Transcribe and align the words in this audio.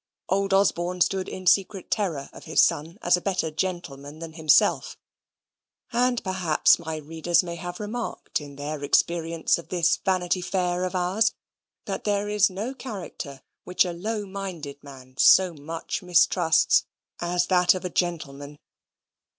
Old 0.29 0.51
Osborne 0.51 0.99
stood 1.01 1.29
in 1.29 1.45
secret 1.45 1.91
terror 1.91 2.31
of 2.33 2.45
his 2.45 2.63
son 2.63 2.97
as 3.03 3.15
a 3.15 3.21
better 3.21 3.51
gentleman 3.51 4.17
than 4.17 4.33
himself; 4.33 4.97
and 5.93 6.23
perhaps 6.23 6.79
my 6.79 6.95
readers 6.97 7.43
may 7.43 7.55
have 7.57 7.79
remarked 7.79 8.41
in 8.41 8.55
their 8.55 8.83
experience 8.83 9.59
of 9.59 9.69
this 9.69 9.97
Vanity 9.97 10.41
Fair 10.41 10.85
of 10.85 10.95
ours, 10.95 11.35
that 11.85 12.03
there 12.03 12.27
is 12.27 12.49
no 12.49 12.73
character 12.73 13.43
which 13.63 13.85
a 13.85 13.93
low 13.93 14.25
minded 14.25 14.83
man 14.83 15.17
so 15.17 15.53
much 15.53 16.01
mistrusts 16.01 16.87
as 17.19 17.45
that 17.45 17.75
of 17.75 17.85
a 17.85 17.89
gentleman. 17.91 18.57